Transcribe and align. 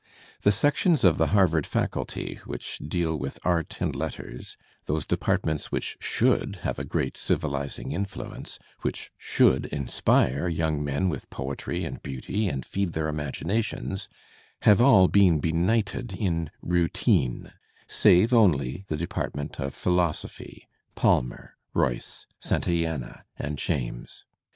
The 0.41 0.51
sections 0.51 1.03
of' 1.03 1.17
the 1.19 1.27
Harvard 1.27 1.67
faculty 1.67 2.39
which 2.45 2.79
deal 2.79 3.15
with 3.19 3.37
art 3.43 3.77
and 3.79 3.95
letters, 3.95 4.57
those 4.85 5.05
departments 5.05 5.71
which 5.71 5.95
should 5.99 6.55
have 6.63 6.79
a 6.79 6.83
great 6.83 7.15
civilizing 7.17 7.91
influence, 7.91 8.57
< 8.69 8.81
which 8.81 9.11
should 9.15 9.67
inspire 9.67 10.47
young 10.47 10.83
men 10.83 11.07
with 11.07 11.29
poetry 11.29 11.83
and 11.85 12.01
beauty, 12.01 12.49
and 12.49 12.65
feed 12.65 12.93
their 12.93 13.07
imaginations, 13.09 14.09
have 14.63 14.81
all 14.81 15.07
been 15.07 15.39
benighted 15.39 16.13
in' 16.15 16.49
routine, 16.63 17.51
save 17.85 18.33
only 18.33 18.85
the 18.87 18.97
department 18.97 19.59
of 19.59 19.75
philosophy, 19.75 20.67
Palmer, 20.95 21.53
j 21.59 21.63
Royce, 21.79 22.25
Santayana 22.39 23.23
and 23.37 23.59
James. 23.59 24.25